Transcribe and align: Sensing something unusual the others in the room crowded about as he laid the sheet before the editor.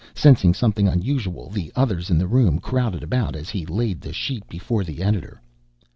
Sensing 0.15 0.51
something 0.55 0.87
unusual 0.87 1.51
the 1.51 1.71
others 1.75 2.09
in 2.09 2.17
the 2.17 2.25
room 2.25 2.57
crowded 2.57 3.03
about 3.03 3.35
as 3.35 3.49
he 3.51 3.67
laid 3.67 4.01
the 4.01 4.11
sheet 4.11 4.49
before 4.49 4.83
the 4.83 4.99
editor. 4.99 5.39